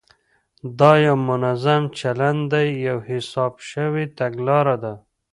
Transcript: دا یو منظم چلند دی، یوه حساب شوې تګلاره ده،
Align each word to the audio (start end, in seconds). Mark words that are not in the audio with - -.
دا 0.79 0.91
یو 1.05 1.15
منظم 1.29 1.83
چلند 1.99 2.41
دی، 2.51 2.67
یوه 2.87 3.03
حساب 3.11 3.53
شوې 3.69 4.05
تګلاره 4.19 4.75
ده، 4.83 4.93